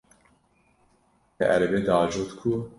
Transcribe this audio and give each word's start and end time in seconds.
Te 1.37 1.45
erebe 1.55 1.79
diajot 1.87 2.29
ku? 2.39 2.51